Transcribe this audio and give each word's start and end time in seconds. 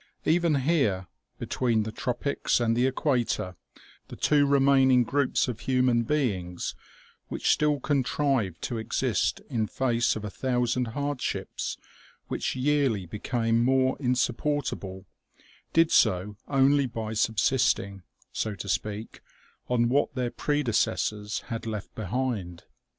Even 0.25 0.55
here, 0.55 1.05
between 1.37 1.83
the 1.83 1.91
tropics 1.91 2.59
and 2.59 2.75
the 2.75 2.87
equator, 2.87 3.55
the 4.07 4.15
two 4.15 4.47
remaining 4.47 5.03
groups 5.03 5.47
of 5.47 5.59
human 5.59 6.01
beings 6.01 6.73
which 7.27 7.51
still 7.51 7.79
contrived 7.79 8.59
to 8.63 8.79
exist 8.79 9.41
in 9.47 9.67
face 9.67 10.15
of 10.15 10.25
a 10.25 10.31
thousand 10.31 10.85
hardships 10.97 11.77
which 12.29 12.55
yearly 12.55 13.05
be 13.05 13.19
came 13.19 13.63
more 13.63 13.95
insupportable, 13.99 15.05
did 15.71 15.91
so 15.91 16.35
only 16.47 16.87
by 16.87 17.13
subsisting, 17.13 18.01
so 18.33 18.55
to 18.55 18.67
speak, 18.67 19.21
on 19.69 19.87
what 19.87 20.15
their 20.15 20.31
predecessors 20.31 21.41
had 21.49 21.67
left 21.67 21.93
behind. 21.93 22.63